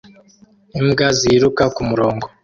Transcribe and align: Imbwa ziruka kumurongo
Imbwa 0.79 1.07
ziruka 1.17 1.63
kumurongo 1.75 2.25